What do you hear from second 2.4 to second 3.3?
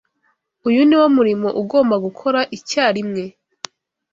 icyarimwe.